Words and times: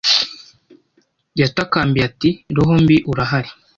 Yatakambiye 1.39 2.03
ati 2.09 2.29
roho 2.55 2.73
mbi 2.83 2.97
urahari 3.11 3.51